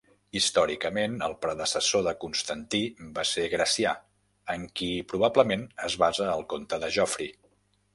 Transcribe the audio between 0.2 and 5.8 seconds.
Històricament, el predecessor de Constantí va ser Gracià, en qui probablement